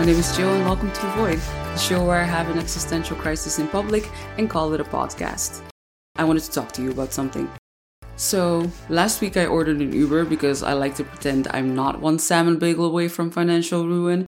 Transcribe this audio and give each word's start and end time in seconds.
My 0.00 0.06
name 0.06 0.16
is 0.16 0.34
Jill, 0.34 0.54
and 0.54 0.64
welcome 0.64 0.90
to 0.90 1.06
Void, 1.08 1.38
the 1.38 1.76
show 1.76 2.02
where 2.02 2.22
I 2.22 2.24
have 2.24 2.48
an 2.48 2.58
existential 2.58 3.18
crisis 3.18 3.58
in 3.58 3.68
public 3.68 4.08
and 4.38 4.48
call 4.48 4.72
it 4.72 4.80
a 4.80 4.84
podcast. 4.84 5.60
I 6.16 6.24
wanted 6.24 6.42
to 6.44 6.50
talk 6.50 6.72
to 6.72 6.82
you 6.82 6.90
about 6.90 7.12
something. 7.12 7.50
So, 8.16 8.70
last 8.88 9.20
week 9.20 9.36
I 9.36 9.44
ordered 9.44 9.82
an 9.82 9.92
Uber 9.92 10.24
because 10.24 10.62
I 10.62 10.72
like 10.72 10.94
to 10.94 11.04
pretend 11.04 11.48
I'm 11.50 11.74
not 11.74 12.00
one 12.00 12.18
salmon 12.18 12.58
bagel 12.58 12.86
away 12.86 13.08
from 13.08 13.30
financial 13.30 13.86
ruin. 13.86 14.24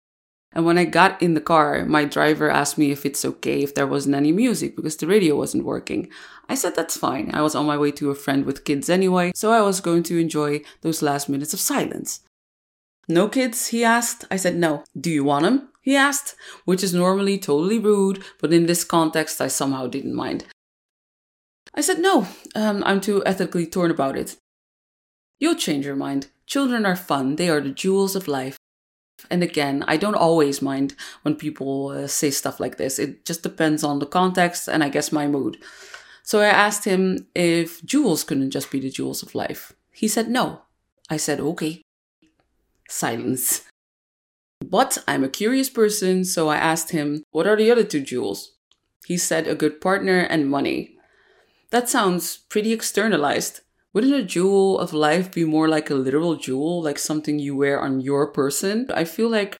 And 0.51 0.65
when 0.65 0.77
I 0.77 0.83
got 0.83 1.21
in 1.21 1.35
the 1.35 1.39
car, 1.39 1.85
my 1.85 2.03
driver 2.03 2.49
asked 2.49 2.77
me 2.77 2.91
if 2.91 3.05
it's 3.05 3.23
okay 3.23 3.63
if 3.63 3.73
there 3.73 3.87
wasn't 3.87 4.15
any 4.15 4.33
music 4.33 4.75
because 4.75 4.97
the 4.97 5.07
radio 5.07 5.37
wasn't 5.37 5.63
working. 5.63 6.09
I 6.49 6.55
said 6.55 6.75
that's 6.75 6.97
fine. 6.97 7.31
I 7.33 7.41
was 7.43 7.55
on 7.55 7.65
my 7.65 7.77
way 7.77 7.91
to 7.93 8.11
a 8.11 8.15
friend 8.15 8.43
with 8.43 8.65
kids 8.65 8.89
anyway, 8.89 9.31
so 9.35 9.53
I 9.53 9.61
was 9.61 9.79
going 9.79 10.03
to 10.03 10.17
enjoy 10.17 10.63
those 10.81 11.01
last 11.01 11.29
minutes 11.29 11.53
of 11.53 11.61
silence. 11.61 12.19
No 13.07 13.27
kids? 13.27 13.67
he 13.67 13.83
asked. 13.83 14.25
I 14.31 14.35
said 14.37 14.55
no. 14.55 14.83
Do 14.99 15.09
you 15.09 15.23
want 15.23 15.43
them? 15.43 15.71
he 15.81 15.95
asked, 15.95 16.35
which 16.65 16.83
is 16.83 16.93
normally 16.93 17.37
totally 17.37 17.79
rude, 17.79 18.23
but 18.39 18.53
in 18.53 18.67
this 18.67 18.83
context 18.83 19.41
I 19.41 19.47
somehow 19.47 19.87
didn't 19.87 20.15
mind. 20.15 20.45
I 21.73 21.81
said 21.81 21.99
no, 21.99 22.27
um, 22.55 22.83
I'm 22.85 23.01
too 23.01 23.23
ethically 23.25 23.65
torn 23.65 23.91
about 23.91 24.15
it. 24.15 24.37
You'll 25.39 25.55
change 25.55 25.85
your 25.85 25.95
mind. 25.95 26.27
Children 26.45 26.85
are 26.85 26.95
fun, 26.95 27.35
they 27.35 27.49
are 27.49 27.61
the 27.61 27.71
jewels 27.71 28.15
of 28.15 28.27
life. 28.27 28.57
And 29.29 29.43
again, 29.43 29.83
I 29.87 29.97
don't 29.97 30.15
always 30.15 30.61
mind 30.61 30.95
when 31.21 31.35
people 31.35 31.89
uh, 31.89 32.07
say 32.07 32.31
stuff 32.31 32.59
like 32.59 32.77
this. 32.77 32.97
It 32.99 33.25
just 33.25 33.43
depends 33.43 33.83
on 33.83 33.99
the 33.99 34.05
context 34.05 34.67
and 34.67 34.83
I 34.83 34.89
guess 34.89 35.11
my 35.11 35.27
mood. 35.27 35.57
So 36.23 36.39
I 36.39 36.47
asked 36.47 36.85
him 36.85 37.27
if 37.35 37.83
jewels 37.85 38.23
couldn't 38.23 38.51
just 38.51 38.71
be 38.71 38.79
the 38.79 38.89
jewels 38.89 39.21
of 39.21 39.35
life. 39.35 39.73
He 39.91 40.07
said 40.07 40.27
no. 40.29 40.63
I 41.09 41.17
said 41.17 41.39
okay. 41.39 41.81
Silence. 42.91 43.63
But 44.59 44.97
I'm 45.07 45.23
a 45.23 45.29
curious 45.29 45.69
person, 45.69 46.25
so 46.25 46.49
I 46.49 46.57
asked 46.57 46.91
him, 46.91 47.23
What 47.31 47.47
are 47.47 47.55
the 47.55 47.71
other 47.71 47.83
two 47.83 48.01
jewels? 48.01 48.53
He 49.05 49.17
said, 49.17 49.47
A 49.47 49.55
good 49.55 49.79
partner 49.81 50.19
and 50.19 50.49
money. 50.49 50.97
That 51.71 51.89
sounds 51.89 52.37
pretty 52.49 52.73
externalized. 52.73 53.61
Wouldn't 53.93 54.13
a 54.13 54.23
jewel 54.23 54.77
of 54.77 54.93
life 54.93 55.31
be 55.31 55.45
more 55.45 55.67
like 55.67 55.89
a 55.89 55.95
literal 55.95 56.35
jewel, 56.35 56.83
like 56.83 56.99
something 56.99 57.39
you 57.39 57.55
wear 57.55 57.79
on 57.79 58.01
your 58.01 58.27
person? 58.27 58.87
I 58.93 59.05
feel 59.05 59.29
like 59.29 59.57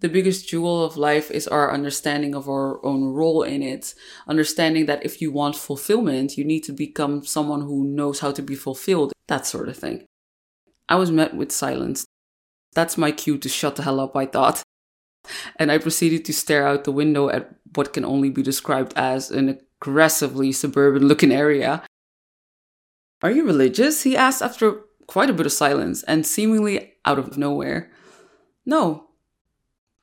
the 0.00 0.08
biggest 0.10 0.46
jewel 0.46 0.84
of 0.84 0.98
life 0.98 1.30
is 1.30 1.48
our 1.48 1.72
understanding 1.72 2.34
of 2.34 2.48
our 2.48 2.84
own 2.84 3.14
role 3.14 3.42
in 3.42 3.62
it. 3.62 3.94
Understanding 4.28 4.84
that 4.86 5.04
if 5.04 5.22
you 5.22 5.32
want 5.32 5.56
fulfillment, 5.56 6.36
you 6.36 6.44
need 6.44 6.60
to 6.64 6.72
become 6.72 7.24
someone 7.24 7.62
who 7.62 7.84
knows 7.84 8.20
how 8.20 8.32
to 8.32 8.42
be 8.42 8.54
fulfilled, 8.54 9.14
that 9.28 9.46
sort 9.46 9.70
of 9.70 9.78
thing. 9.78 10.04
I 10.88 10.96
was 10.96 11.10
met 11.10 11.34
with 11.34 11.50
silence. 11.50 12.04
That's 12.76 12.98
my 12.98 13.10
cue 13.10 13.38
to 13.38 13.48
shut 13.48 13.76
the 13.76 13.84
hell 13.84 14.00
up, 14.00 14.14
I 14.14 14.26
thought. 14.26 14.62
And 15.56 15.72
I 15.72 15.78
proceeded 15.78 16.26
to 16.26 16.34
stare 16.34 16.68
out 16.68 16.84
the 16.84 16.92
window 16.92 17.30
at 17.30 17.48
what 17.74 17.94
can 17.94 18.04
only 18.04 18.28
be 18.28 18.42
described 18.42 18.92
as 18.94 19.30
an 19.30 19.58
aggressively 19.80 20.52
suburban 20.52 21.08
looking 21.08 21.32
area. 21.32 21.82
Are 23.22 23.30
you 23.30 23.46
religious? 23.46 24.02
he 24.02 24.14
asked 24.14 24.42
after 24.42 24.82
quite 25.06 25.30
a 25.30 25.32
bit 25.32 25.46
of 25.46 25.52
silence 25.52 26.02
and 26.02 26.26
seemingly 26.26 26.92
out 27.06 27.18
of 27.18 27.38
nowhere. 27.38 27.90
No. 28.66 29.08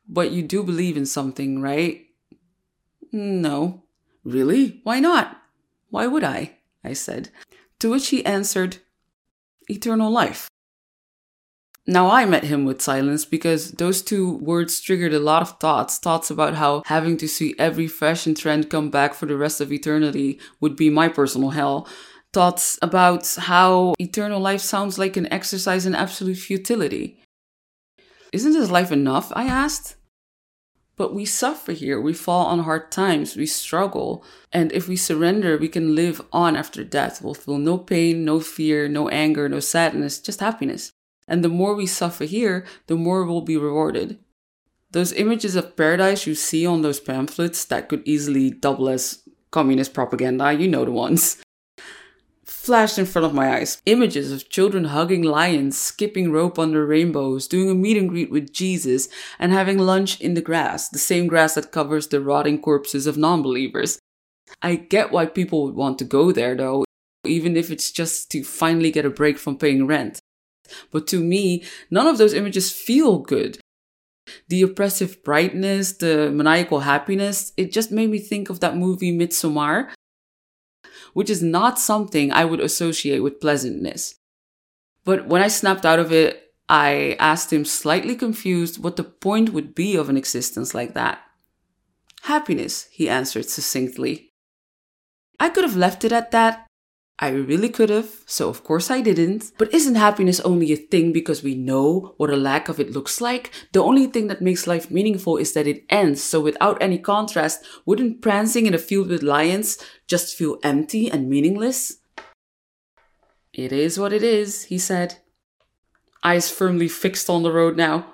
But 0.10 0.32
you 0.32 0.42
do 0.42 0.64
believe 0.64 0.98
in 0.98 1.06
something, 1.06 1.62
right? 1.62 2.08
No. 3.12 3.84
Really? 4.24 4.82
Why 4.84 5.00
not? 5.00 5.40
Why 5.92 6.08
would 6.08 6.24
I? 6.24 6.58
I 6.84 6.94
said. 6.94 7.30
To 7.80 7.92
which 7.92 8.08
he 8.08 8.26
answered, 8.26 8.78
Eternal 9.70 10.10
life. 10.10 10.50
Now 11.86 12.10
I 12.10 12.24
met 12.26 12.46
him 12.46 12.64
with 12.64 12.82
silence 12.82 13.26
because 13.26 13.72
those 13.72 14.02
two 14.02 14.38
words 14.38 14.80
triggered 14.80 15.14
a 15.14 15.20
lot 15.20 15.42
of 15.42 15.60
thoughts. 15.60 15.98
Thoughts 15.98 16.32
about 16.32 16.56
how 16.56 16.82
having 16.86 17.18
to 17.18 17.28
see 17.28 17.56
every 17.60 17.88
fashion 17.88 18.36
trend 18.36 18.70
come 18.70 18.90
back 18.90 19.14
for 19.14 19.26
the 19.26 19.36
rest 19.36 19.60
of 19.60 19.72
eternity 19.72 20.40
would 20.62 20.78
be 20.78 20.90
my 20.90 21.10
personal 21.10 21.50
hell. 21.50 21.86
Thoughts 22.32 22.80
about 22.82 23.36
how 23.38 23.96
eternal 24.00 24.40
life 24.40 24.62
sounds 24.62 24.98
like 24.98 25.18
an 25.18 25.32
exercise 25.32 25.86
in 25.86 25.94
absolute 25.94 26.38
futility. 26.38 27.20
Isn't 28.32 28.54
this 28.54 28.72
life 28.72 28.92
enough? 28.92 29.34
I 29.36 29.44
asked. 29.44 29.98
But 30.96 31.14
we 31.14 31.26
suffer 31.26 31.74
here, 31.74 32.00
we 32.00 32.14
fall 32.14 32.46
on 32.46 32.60
hard 32.60 32.92
times, 32.92 33.36
we 33.36 33.48
struggle. 33.48 34.24
And 34.52 34.72
if 34.72 34.88
we 34.88 34.96
surrender, 34.96 35.58
we 35.58 35.68
can 35.68 35.96
live 35.96 36.22
on 36.32 36.56
after 36.56 36.84
death. 36.84 37.22
We'll 37.22 37.34
feel 37.34 37.58
no 37.58 37.78
pain, 37.78 38.24
no 38.24 38.40
fear, 38.40 38.88
no 38.88 39.10
anger, 39.10 39.50
no 39.50 39.60
sadness, 39.60 40.20
just 40.20 40.40
happiness. 40.40 40.92
And 41.28 41.44
the 41.44 41.50
more 41.50 41.76
we 41.76 41.86
suffer 41.86 42.26
here, 42.26 42.66
the 42.88 42.96
more 42.96 43.24
we'll 43.26 43.42
be 43.42 43.58
rewarded. 43.58 44.20
Those 44.92 45.14
images 45.14 45.56
of 45.56 45.76
paradise 45.76 46.28
you 46.28 46.36
see 46.36 46.66
on 46.66 46.82
those 46.82 47.00
pamphlets 47.00 47.66
that 47.66 47.90
could 47.90 48.04
easily 48.06 48.52
double 48.52 48.90
as 48.90 49.24
communist 49.50 49.94
propaganda, 49.94 50.54
you 50.54 50.68
know 50.68 50.86
the 50.86 50.92
ones, 50.92 51.42
flashed 52.64 52.98
in 52.98 53.06
front 53.06 53.26
of 53.26 53.34
my 53.34 53.56
eyes. 53.56 53.82
Images 53.86 54.32
of 54.32 54.50
children 54.50 54.86
hugging 54.86 55.24
lions, 55.24 55.78
skipping 55.78 56.32
rope 56.32 56.58
under 56.58 56.86
rainbows, 56.86 57.48
doing 57.48 57.70
a 57.70 57.76
meet 57.76 57.98
and 57.98 58.10
greet 58.10 58.32
with 58.32 58.54
Jesus, 58.54 59.10
and 59.38 59.52
having 59.52 59.78
lunch 59.78 60.20
in 60.22 60.34
the 60.34 60.42
grass, 60.42 60.90
the 60.90 61.00
same 61.00 61.28
grass 61.28 61.56
that 61.56 61.72
covers 61.72 62.08
the 62.08 62.22
rotting 62.22 62.62
corpses 62.62 63.06
of 63.06 63.18
non 63.18 63.42
believers. 63.42 64.00
I 64.62 64.76
get 64.76 65.12
why 65.12 65.26
people 65.26 65.64
would 65.64 65.76
want 65.76 66.00
to 66.00 66.06
go 66.06 66.32
there 66.32 66.56
though, 66.56 66.86
even 67.26 67.58
if 67.58 67.70
it's 67.70 67.92
just 67.92 68.32
to 68.32 68.44
finally 68.44 68.92
get 68.92 69.06
a 69.06 69.10
break 69.10 69.38
from 69.38 69.58
paying 69.58 69.86
rent. 69.88 70.20
But 70.92 71.08
to 71.08 71.20
me, 71.20 71.64
none 71.90 72.08
of 72.08 72.18
those 72.18 72.34
images 72.34 72.72
feel 72.72 73.20
good. 73.20 73.60
The 74.48 74.62
oppressive 74.62 75.24
brightness, 75.24 75.94
the 75.94 76.32
maniacal 76.32 76.82
happiness, 76.82 77.52
it 77.58 77.72
just 77.72 77.92
made 77.92 78.10
me 78.10 78.20
think 78.20 78.50
of 78.50 78.60
that 78.62 78.78
movie 78.78 79.16
Midsommar, 79.16 79.90
which 81.14 81.30
is 81.30 81.44
not 81.44 81.80
something 81.80 82.32
I 82.32 82.46
would 82.46 82.60
associate 82.60 83.20
with 83.20 83.42
pleasantness. 83.42 84.16
But 85.06 85.28
when 85.28 85.42
I 85.42 85.50
snapped 85.50 85.86
out 85.86 86.00
of 86.00 86.12
it, 86.12 86.54
I 86.70 87.18
asked 87.20 87.52
him, 87.52 87.66
slightly 87.66 88.16
confused, 88.16 88.82
what 88.82 88.96
the 88.96 89.04
point 89.04 89.50
would 89.50 89.76
be 89.76 89.96
of 89.96 90.10
an 90.10 90.18
existence 90.18 90.74
like 90.74 90.94
that. 90.94 91.20
Happiness, 92.24 92.88
he 92.90 93.10
answered 93.10 93.50
succinctly. 93.50 94.32
I 95.40 95.50
could 95.50 95.66
have 95.66 95.76
left 95.76 96.06
it 96.06 96.14
at 96.14 96.32
that, 96.32 96.68
I 97.20 97.30
really 97.30 97.70
could 97.70 97.90
have, 97.90 98.10
so 98.26 98.50
of 98.50 98.64
course 98.64 98.90
I 98.90 99.00
didn't. 99.00 99.52
But 99.58 99.74
isn't 99.74 99.96
happiness 99.96 100.40
only 100.40 100.74
a 100.74 100.76
thing 100.76 101.14
because 101.14 101.44
we 101.44 101.54
know 101.56 102.16
what 102.18 102.32
a 102.32 102.36
lack 102.36 102.70
of 102.70 102.80
it 102.80 102.92
looks 102.92 103.22
like? 103.22 103.52
The 103.72 103.84
only 103.84 104.08
thing 104.08 104.28
that 104.28 104.42
makes 104.42 104.68
life 104.68 104.90
meaningful 104.90 105.38
is 105.38 105.54
that 105.54 105.68
it 105.68 105.86
ends, 105.90 106.24
so 106.24 106.42
without 106.42 106.82
any 106.82 106.98
contrast, 106.98 107.64
wouldn't 107.86 108.22
prancing 108.22 108.66
in 108.66 108.74
a 108.74 108.80
field 108.80 109.10
with 109.10 109.22
lions 109.22 109.78
just 110.08 110.36
feel 110.36 110.58
empty 110.64 111.10
and 111.10 111.30
meaningless? 111.30 111.98
It 113.54 113.72
is 113.72 114.00
what 114.00 114.12
it 114.12 114.24
is, 114.24 114.64
he 114.64 114.80
said. 114.80 115.20
Eyes 116.24 116.50
firmly 116.50 116.88
fixed 116.88 117.30
on 117.30 117.44
the 117.44 117.52
road 117.52 117.78
now. 117.78 118.14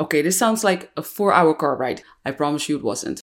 Okay, 0.00 0.20
this 0.20 0.36
sounds 0.36 0.64
like 0.64 0.90
a 0.96 1.02
four 1.02 1.32
hour 1.32 1.54
car 1.54 1.76
ride. 1.76 2.02
I 2.24 2.32
promise 2.32 2.68
you 2.68 2.76
it 2.76 2.84
wasn't. 2.84 3.20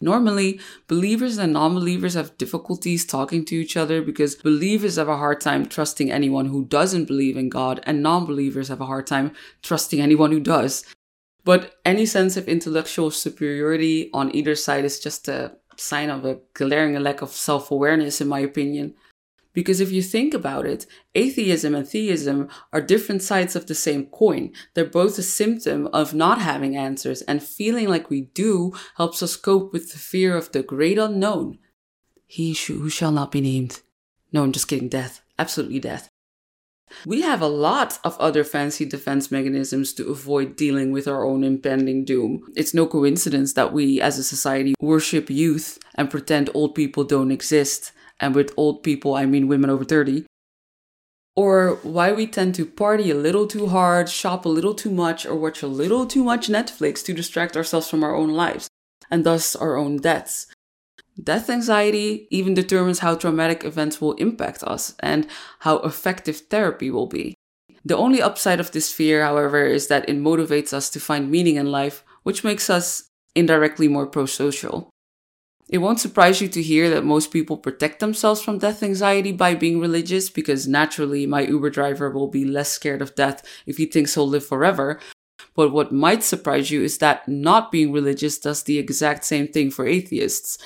Normally, 0.00 0.60
believers 0.86 1.38
and 1.38 1.52
non 1.52 1.74
believers 1.74 2.14
have 2.14 2.38
difficulties 2.38 3.04
talking 3.04 3.44
to 3.46 3.56
each 3.56 3.76
other 3.76 4.00
because 4.00 4.36
believers 4.36 4.96
have 4.96 5.08
a 5.08 5.16
hard 5.16 5.40
time 5.40 5.66
trusting 5.66 6.10
anyone 6.10 6.46
who 6.46 6.64
doesn't 6.64 7.06
believe 7.06 7.36
in 7.36 7.48
God, 7.48 7.80
and 7.84 8.02
non 8.02 8.24
believers 8.24 8.68
have 8.68 8.80
a 8.80 8.86
hard 8.86 9.06
time 9.06 9.32
trusting 9.62 10.00
anyone 10.00 10.30
who 10.30 10.40
does. 10.40 10.84
But 11.44 11.76
any 11.84 12.06
sense 12.06 12.36
of 12.36 12.46
intellectual 12.46 13.10
superiority 13.10 14.10
on 14.12 14.34
either 14.34 14.54
side 14.54 14.84
is 14.84 15.00
just 15.00 15.26
a 15.28 15.56
sign 15.76 16.10
of 16.10 16.24
a 16.24 16.38
glaring 16.54 16.94
lack 17.02 17.22
of 17.22 17.30
self 17.30 17.70
awareness, 17.70 18.20
in 18.20 18.28
my 18.28 18.40
opinion. 18.40 18.94
Because 19.58 19.80
if 19.80 19.90
you 19.90 20.02
think 20.02 20.34
about 20.34 20.66
it, 20.66 20.86
atheism 21.16 21.74
and 21.74 21.84
theism 21.84 22.48
are 22.72 22.80
different 22.80 23.24
sides 23.24 23.56
of 23.56 23.66
the 23.66 23.74
same 23.74 24.06
coin. 24.06 24.52
They're 24.74 24.84
both 24.84 25.18
a 25.18 25.22
symptom 25.22 25.88
of 25.88 26.14
not 26.14 26.40
having 26.40 26.76
answers, 26.76 27.22
and 27.22 27.42
feeling 27.42 27.88
like 27.88 28.08
we 28.08 28.20
do 28.20 28.72
helps 28.98 29.20
us 29.20 29.34
cope 29.34 29.72
with 29.72 29.90
the 29.90 29.98
fear 29.98 30.36
of 30.36 30.52
the 30.52 30.62
great 30.62 30.96
unknown. 30.96 31.58
He 32.24 32.54
who 32.54 32.88
shall 32.88 33.10
not 33.10 33.32
be 33.32 33.40
named. 33.40 33.80
No, 34.32 34.44
I'm 34.44 34.52
just 34.52 34.68
kidding. 34.68 34.88
Death. 34.88 35.22
Absolutely 35.40 35.80
death. 35.80 36.08
We 37.04 37.22
have 37.22 37.42
a 37.42 37.48
lot 37.48 37.98
of 38.04 38.16
other 38.20 38.44
fancy 38.44 38.84
defense 38.84 39.32
mechanisms 39.32 39.92
to 39.94 40.08
avoid 40.08 40.54
dealing 40.54 40.92
with 40.92 41.08
our 41.08 41.24
own 41.26 41.42
impending 41.42 42.04
doom. 42.04 42.44
It's 42.54 42.74
no 42.74 42.86
coincidence 42.86 43.54
that 43.54 43.72
we, 43.72 44.00
as 44.00 44.20
a 44.20 44.22
society, 44.22 44.76
worship 44.80 45.28
youth 45.28 45.80
and 45.96 46.08
pretend 46.08 46.48
old 46.54 46.76
people 46.76 47.02
don't 47.02 47.32
exist 47.32 47.90
and 48.20 48.34
with 48.34 48.52
old 48.56 48.82
people, 48.82 49.14
I 49.14 49.26
mean 49.26 49.48
women 49.48 49.70
over 49.70 49.84
30. 49.84 50.24
Or 51.36 51.78
why 51.82 52.12
we 52.12 52.26
tend 52.26 52.56
to 52.56 52.66
party 52.66 53.10
a 53.10 53.14
little 53.14 53.46
too 53.46 53.68
hard, 53.68 54.08
shop 54.08 54.44
a 54.44 54.48
little 54.48 54.74
too 54.74 54.90
much, 54.90 55.24
or 55.24 55.36
watch 55.36 55.62
a 55.62 55.68
little 55.68 56.04
too 56.04 56.24
much 56.24 56.48
Netflix 56.48 57.04
to 57.04 57.12
distract 57.12 57.56
ourselves 57.56 57.88
from 57.88 58.02
our 58.02 58.14
own 58.14 58.30
lives, 58.30 58.68
and 59.10 59.24
thus 59.24 59.54
our 59.54 59.76
own 59.76 59.98
deaths. 59.98 60.46
Death 61.22 61.50
anxiety 61.50 62.28
even 62.30 62.54
determines 62.54 63.00
how 63.00 63.14
traumatic 63.14 63.64
events 63.64 64.00
will 64.00 64.12
impact 64.14 64.62
us 64.62 64.94
and 65.00 65.26
how 65.60 65.78
effective 65.78 66.38
therapy 66.50 66.90
will 66.90 67.06
be. 67.06 67.34
The 67.84 67.96
only 67.96 68.20
upside 68.20 68.60
of 68.60 68.72
this 68.72 68.92
fear, 68.92 69.24
however, 69.24 69.64
is 69.64 69.88
that 69.88 70.08
it 70.08 70.16
motivates 70.16 70.72
us 70.72 70.90
to 70.90 71.00
find 71.00 71.30
meaning 71.30 71.56
in 71.56 71.70
life, 71.70 72.04
which 72.22 72.44
makes 72.44 72.68
us 72.68 73.08
indirectly 73.34 73.88
more 73.88 74.06
pro 74.06 74.26
social. 74.26 74.90
It 75.68 75.78
won't 75.78 76.00
surprise 76.00 76.40
you 76.40 76.48
to 76.48 76.62
hear 76.62 76.88
that 76.90 77.04
most 77.04 77.30
people 77.30 77.58
protect 77.58 78.00
themselves 78.00 78.40
from 78.40 78.58
death 78.58 78.82
anxiety 78.82 79.32
by 79.32 79.54
being 79.54 79.80
religious 79.80 80.30
because 80.30 80.66
naturally 80.66 81.26
my 81.26 81.42
Uber 81.42 81.68
driver 81.68 82.10
will 82.10 82.28
be 82.28 82.44
less 82.44 82.72
scared 82.72 83.02
of 83.02 83.14
death 83.14 83.46
if 83.66 83.76
he 83.76 83.84
thinks 83.84 84.14
he'll 84.14 84.26
live 84.26 84.46
forever. 84.46 84.98
But 85.54 85.72
what 85.72 85.92
might 85.92 86.22
surprise 86.22 86.70
you 86.70 86.82
is 86.82 86.98
that 86.98 87.28
not 87.28 87.70
being 87.70 87.92
religious 87.92 88.38
does 88.38 88.62
the 88.62 88.78
exact 88.78 89.24
same 89.24 89.46
thing 89.46 89.70
for 89.70 89.86
atheists. 89.86 90.56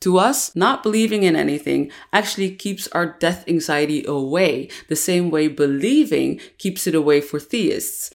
To 0.00 0.18
us, 0.18 0.54
not 0.54 0.82
believing 0.82 1.22
in 1.22 1.34
anything 1.34 1.90
actually 2.12 2.54
keeps 2.54 2.86
our 2.88 3.16
death 3.18 3.48
anxiety 3.48 4.04
away, 4.06 4.68
the 4.88 4.96
same 4.96 5.30
way 5.30 5.48
believing 5.48 6.38
keeps 6.58 6.86
it 6.86 6.94
away 6.94 7.20
for 7.20 7.40
theists. 7.40 8.10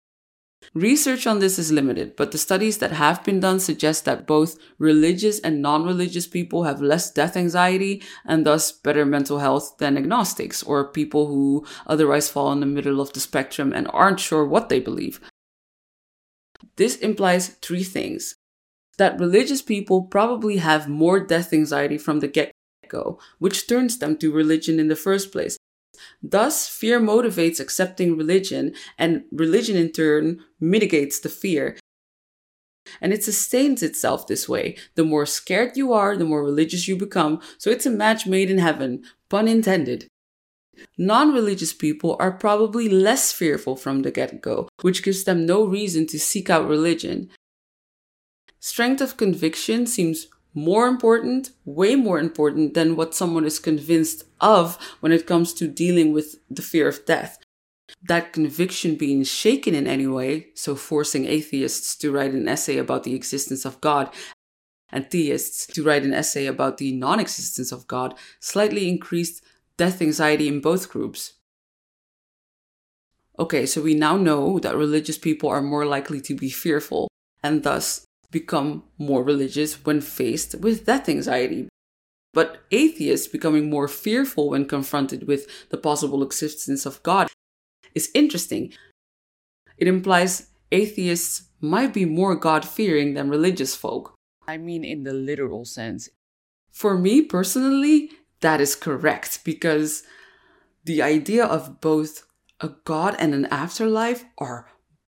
Research 0.73 1.27
on 1.27 1.37
this 1.37 1.59
is 1.59 1.71
limited, 1.71 2.15
but 2.15 2.31
the 2.31 2.37
studies 2.39 2.79
that 2.79 2.93
have 2.93 3.23
been 3.23 3.39
done 3.39 3.59
suggest 3.59 4.05
that 4.05 4.25
both 4.25 4.57
religious 4.79 5.39
and 5.39 5.61
non 5.61 5.85
religious 5.85 6.25
people 6.25 6.63
have 6.63 6.81
less 6.81 7.11
death 7.11 7.37
anxiety 7.37 8.01
and 8.25 8.43
thus 8.43 8.71
better 8.71 9.05
mental 9.05 9.37
health 9.37 9.75
than 9.77 9.97
agnostics 9.97 10.63
or 10.63 10.91
people 10.91 11.27
who 11.27 11.63
otherwise 11.85 12.27
fall 12.29 12.51
in 12.51 12.59
the 12.59 12.65
middle 12.65 12.99
of 12.99 13.13
the 13.13 13.19
spectrum 13.19 13.71
and 13.71 13.87
aren't 13.93 14.19
sure 14.19 14.45
what 14.45 14.69
they 14.69 14.79
believe. 14.79 15.21
This 16.77 16.95
implies 16.95 17.49
three 17.49 17.83
things 17.83 18.35
that 18.97 19.19
religious 19.19 19.61
people 19.61 20.03
probably 20.03 20.57
have 20.57 20.89
more 20.89 21.19
death 21.19 21.53
anxiety 21.53 21.99
from 21.99 22.19
the 22.19 22.27
get 22.27 22.51
go, 22.89 23.19
which 23.37 23.67
turns 23.67 23.99
them 23.99 24.17
to 24.17 24.31
religion 24.31 24.79
in 24.79 24.87
the 24.87 24.95
first 24.95 25.31
place. 25.31 25.57
Thus, 26.23 26.69
fear 26.69 27.01
motivates 27.01 27.59
accepting 27.59 28.15
religion, 28.15 28.73
and 28.97 29.25
religion 29.31 29.75
in 29.75 29.91
turn 29.91 30.39
mitigates 30.59 31.19
the 31.19 31.27
fear. 31.27 31.77
And 33.01 33.11
it 33.11 33.23
sustains 33.23 33.83
itself 33.83 34.27
this 34.27 34.47
way. 34.47 34.77
The 34.95 35.03
more 35.03 35.25
scared 35.25 35.75
you 35.75 35.91
are, 35.91 36.15
the 36.15 36.25
more 36.25 36.43
religious 36.43 36.87
you 36.87 36.95
become. 36.95 37.41
So 37.57 37.69
it's 37.69 37.85
a 37.85 37.89
match 37.89 38.25
made 38.25 38.49
in 38.49 38.57
heaven, 38.57 39.03
pun 39.29 39.47
intended. 39.47 40.07
Non 40.97 41.33
religious 41.33 41.73
people 41.73 42.15
are 42.19 42.31
probably 42.31 42.89
less 42.89 43.31
fearful 43.31 43.75
from 43.75 44.01
the 44.01 44.11
get 44.11 44.41
go, 44.41 44.69
which 44.81 45.03
gives 45.03 45.23
them 45.23 45.45
no 45.45 45.65
reason 45.65 46.07
to 46.07 46.19
seek 46.19 46.49
out 46.49 46.67
religion. 46.67 47.29
Strength 48.59 49.01
of 49.01 49.17
conviction 49.17 49.85
seems 49.85 50.27
more 50.53 50.87
important, 50.87 51.51
way 51.65 51.95
more 51.95 52.19
important 52.19 52.73
than 52.73 52.95
what 52.95 53.15
someone 53.15 53.45
is 53.45 53.59
convinced 53.59 54.23
of 54.39 54.77
when 54.99 55.11
it 55.11 55.27
comes 55.27 55.53
to 55.53 55.67
dealing 55.67 56.13
with 56.13 56.35
the 56.49 56.61
fear 56.61 56.87
of 56.87 57.05
death. 57.05 57.39
That 58.03 58.33
conviction 58.33 58.95
being 58.95 59.23
shaken 59.23 59.73
in 59.73 59.87
any 59.87 60.07
way, 60.07 60.47
so 60.55 60.75
forcing 60.75 61.25
atheists 61.25 61.95
to 61.97 62.11
write 62.11 62.33
an 62.33 62.47
essay 62.47 62.77
about 62.77 63.03
the 63.03 63.15
existence 63.15 63.65
of 63.65 63.81
God 63.81 64.13
and 64.91 65.09
theists 65.09 65.65
to 65.67 65.83
write 65.83 66.03
an 66.03 66.13
essay 66.13 66.45
about 66.45 66.77
the 66.77 66.93
non 66.93 67.19
existence 67.19 67.71
of 67.71 67.87
God, 67.87 68.15
slightly 68.39 68.87
increased 68.87 69.43
death 69.77 70.01
anxiety 70.01 70.47
in 70.47 70.61
both 70.61 70.89
groups. 70.89 71.33
Okay, 73.39 73.65
so 73.65 73.81
we 73.81 73.95
now 73.95 74.15
know 74.15 74.59
that 74.59 74.75
religious 74.75 75.17
people 75.17 75.49
are 75.49 75.61
more 75.61 75.85
likely 75.85 76.21
to 76.21 76.35
be 76.35 76.51
fearful 76.51 77.07
and 77.41 77.63
thus 77.63 78.05
become 78.33 78.83
more 78.97 79.23
religious 79.23 79.85
when 79.85 80.01
faced 80.01 80.55
with 80.59 80.85
death 80.85 81.07
anxiety. 81.07 81.69
But 82.33 82.63
atheists 82.71 83.27
becoming 83.27 83.69
more 83.69 83.87
fearful 83.87 84.49
when 84.49 84.65
confronted 84.65 85.27
with 85.27 85.69
the 85.69 85.77
possible 85.77 86.23
existence 86.23 86.85
of 86.85 87.01
God 87.03 87.29
is 87.95 88.11
interesting. 88.13 88.73
It 89.77 89.87
implies 89.87 90.47
atheists 90.71 91.43
might 91.61 91.93
be 91.93 92.05
more 92.05 92.35
God 92.35 92.65
fearing 92.65 93.13
than 93.13 93.29
religious 93.29 93.75
folk. 93.75 94.15
I 94.47 94.57
mean, 94.57 94.83
in 94.83 95.03
the 95.03 95.13
literal 95.13 95.63
sense. 95.63 96.09
For 96.71 96.97
me 96.97 97.21
personally, 97.21 98.09
that 98.41 98.59
is 98.59 98.75
correct 98.75 99.45
because 99.45 100.03
the 100.83 101.01
idea 101.01 101.45
of 101.45 101.79
both 101.79 102.25
a 102.59 102.69
God 102.83 103.15
and 103.19 103.33
an 103.33 103.45
afterlife 103.45 104.25
are 104.37 104.67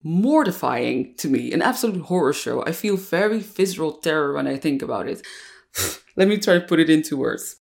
mortifying 0.03 1.15
to 1.17 1.27
me, 1.27 1.51
an 1.53 1.61
absolute 1.61 2.03
horror 2.03 2.33
show. 2.33 2.63
I 2.63 2.71
feel 2.71 2.97
very 2.97 3.39
visceral 3.39 3.93
terror 3.93 4.33
when 4.33 4.47
I 4.47 4.57
think 4.57 4.81
about 4.81 5.07
it. 5.07 5.25
Let 6.15 6.27
me 6.27 6.37
try 6.37 6.55
to 6.55 6.61
put 6.61 6.79
it 6.79 6.89
into 6.89 7.17
words. 7.17 7.57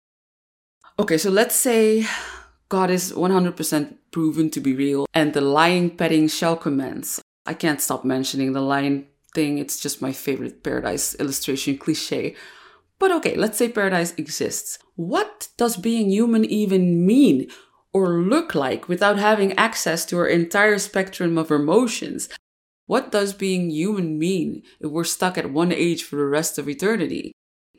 Okay, 0.98 1.18
so 1.18 1.30
let's 1.30 1.54
say 1.54 2.06
God 2.68 2.90
is 2.90 3.12
100% 3.12 3.96
proven 4.10 4.50
to 4.50 4.60
be 4.60 4.74
real 4.74 5.06
and 5.14 5.32
the 5.32 5.40
lying 5.40 5.96
petting 5.96 6.28
shall 6.28 6.56
commence. 6.56 7.20
I 7.46 7.54
can't 7.54 7.80
stop 7.80 8.04
mentioning 8.04 8.52
the 8.52 8.60
lion 8.60 9.06
thing, 9.34 9.58
it's 9.58 9.80
just 9.80 10.02
my 10.02 10.12
favorite 10.12 10.62
paradise 10.62 11.14
illustration 11.16 11.78
cliche. 11.78 12.36
But 12.98 13.10
okay, 13.12 13.34
let's 13.34 13.58
say 13.58 13.68
paradise 13.68 14.14
exists. 14.16 14.78
What 14.94 15.48
does 15.56 15.76
being 15.76 16.10
human 16.10 16.44
even 16.44 17.04
mean? 17.04 17.48
Or 17.92 18.20
look 18.22 18.54
like 18.54 18.88
without 18.88 19.18
having 19.18 19.52
access 19.54 20.04
to 20.06 20.18
our 20.18 20.26
entire 20.26 20.78
spectrum 20.78 21.36
of 21.36 21.50
emotions? 21.50 22.28
What 22.86 23.12
does 23.12 23.32
being 23.32 23.70
human 23.70 24.18
mean 24.18 24.62
if 24.80 24.90
we're 24.90 25.04
stuck 25.04 25.38
at 25.38 25.52
one 25.52 25.72
age 25.72 26.02
for 26.02 26.16
the 26.16 26.26
rest 26.26 26.58
of 26.58 26.68
eternity? 26.68 27.32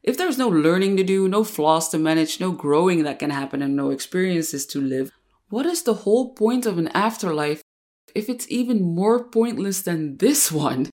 If 0.03 0.17
there's 0.17 0.37
no 0.37 0.49
learning 0.49 0.97
to 0.97 1.03
do, 1.03 1.27
no 1.27 1.43
flaws 1.43 1.89
to 1.89 1.97
manage, 1.97 2.39
no 2.39 2.51
growing 2.51 3.03
that 3.03 3.19
can 3.19 3.29
happen, 3.29 3.61
and 3.61 3.75
no 3.75 3.89
experiences 3.89 4.65
to 4.67 4.81
live, 4.81 5.11
what 5.49 5.65
is 5.65 5.83
the 5.83 5.93
whole 5.93 6.33
point 6.33 6.65
of 6.65 6.77
an 6.77 6.89
afterlife 6.89 7.61
if 8.13 8.27
it's 8.27 8.49
even 8.49 8.81
more 8.81 9.23
pointless 9.23 9.81
than 9.81 10.17
this 10.17 10.51
one? 10.51 10.89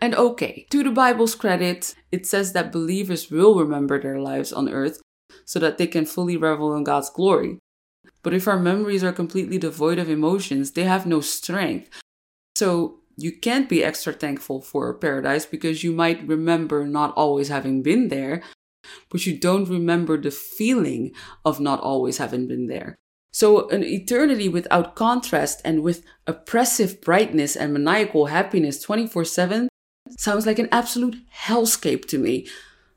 And 0.00 0.14
okay, 0.14 0.66
to 0.70 0.82
the 0.82 0.90
Bible's 0.90 1.34
credit, 1.34 1.94
it 2.10 2.26
says 2.26 2.52
that 2.52 2.72
believers 2.72 3.30
will 3.30 3.58
remember 3.58 4.00
their 4.00 4.18
lives 4.18 4.52
on 4.52 4.68
earth 4.68 5.00
so 5.44 5.58
that 5.60 5.78
they 5.78 5.86
can 5.86 6.04
fully 6.04 6.36
revel 6.36 6.74
in 6.74 6.84
God's 6.84 7.08
glory. 7.08 7.58
But 8.22 8.34
if 8.34 8.46
our 8.46 8.58
memories 8.58 9.04
are 9.04 9.12
completely 9.12 9.58
devoid 9.58 9.98
of 9.98 10.08
emotions, 10.08 10.72
they 10.72 10.84
have 10.84 11.06
no 11.06 11.20
strength. 11.20 11.88
So 12.56 13.00
you 13.16 13.32
can't 13.32 13.68
be 13.68 13.84
extra 13.84 14.12
thankful 14.12 14.60
for 14.60 14.92
paradise 14.94 15.46
because 15.46 15.84
you 15.84 15.92
might 15.92 16.26
remember 16.26 16.86
not 16.86 17.14
always 17.14 17.48
having 17.48 17.82
been 17.82 18.08
there, 18.08 18.42
but 19.10 19.26
you 19.26 19.38
don't 19.38 19.68
remember 19.68 20.16
the 20.16 20.30
feeling 20.30 21.12
of 21.44 21.60
not 21.60 21.80
always 21.80 22.18
having 22.18 22.48
been 22.48 22.66
there. 22.66 22.96
So, 23.34 23.68
an 23.70 23.82
eternity 23.82 24.48
without 24.48 24.94
contrast 24.94 25.62
and 25.64 25.82
with 25.82 26.04
oppressive 26.26 27.00
brightness 27.00 27.56
and 27.56 27.72
maniacal 27.72 28.26
happiness 28.26 28.82
24 28.82 29.24
7 29.24 29.68
sounds 30.18 30.46
like 30.46 30.58
an 30.58 30.68
absolute 30.70 31.16
hellscape 31.46 32.04
to 32.08 32.18
me. 32.18 32.46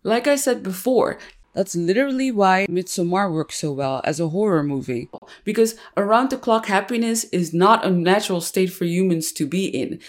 Like 0.04 0.28
I 0.28 0.36
said 0.36 0.62
before, 0.62 1.20
that's 1.56 1.76
literally 1.76 2.32
why 2.32 2.68
Midsommar 2.70 3.32
works 3.32 3.58
so 3.60 3.72
well 3.72 4.02
as 4.04 4.20
a 4.20 4.30
horror 4.30 4.64
movie. 4.64 5.10
Because 5.44 5.76
around 5.96 6.30
the 6.30 6.38
clock 6.38 6.66
happiness 6.66 7.24
is 7.26 7.54
not 7.54 7.86
a 7.86 7.90
natural 7.90 8.42
state 8.42 8.72
for 8.72 8.86
humans 8.86 9.32
to 9.34 9.48
be 9.48 9.66
in. 9.66 10.02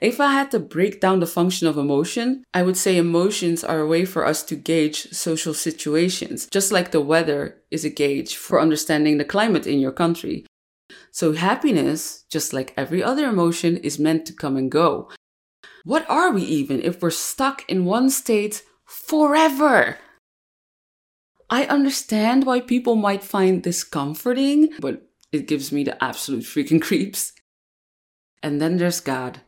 If 0.00 0.20
I 0.20 0.32
had 0.32 0.50
to 0.50 0.58
break 0.58 1.00
down 1.00 1.20
the 1.20 1.26
function 1.26 1.66
of 1.66 1.78
emotion, 1.78 2.44
I 2.52 2.62
would 2.62 2.76
say 2.76 2.96
emotions 2.96 3.64
are 3.64 3.80
a 3.80 3.86
way 3.86 4.04
for 4.04 4.26
us 4.26 4.42
to 4.44 4.56
gauge 4.56 5.10
social 5.12 5.54
situations, 5.54 6.46
just 6.50 6.72
like 6.72 6.90
the 6.90 7.00
weather 7.00 7.62
is 7.70 7.84
a 7.84 7.90
gauge 7.90 8.36
for 8.36 8.60
understanding 8.60 9.18
the 9.18 9.24
climate 9.24 9.66
in 9.66 9.80
your 9.80 9.92
country. 9.92 10.46
So 11.10 11.32
happiness, 11.32 12.24
just 12.30 12.52
like 12.52 12.74
every 12.76 13.02
other 13.02 13.26
emotion, 13.26 13.76
is 13.78 13.98
meant 13.98 14.26
to 14.26 14.32
come 14.32 14.56
and 14.56 14.70
go. 14.70 15.10
What 15.84 16.08
are 16.08 16.30
we 16.30 16.42
even 16.42 16.80
if 16.82 17.02
we're 17.02 17.10
stuck 17.10 17.68
in 17.68 17.84
one 17.84 18.10
state 18.10 18.62
forever? 18.86 19.98
I 21.52 21.66
understand 21.66 22.46
why 22.46 22.60
people 22.60 22.96
might 22.96 23.22
find 23.22 23.62
this 23.62 23.84
comforting, 23.84 24.70
but 24.80 25.02
it 25.32 25.46
gives 25.46 25.70
me 25.70 25.84
the 25.84 26.02
absolute 26.02 26.44
freaking 26.44 26.80
creeps. 26.88 27.34
And 28.42 28.58
then 28.58 28.78
there's 28.78 29.00
God. 29.00 29.42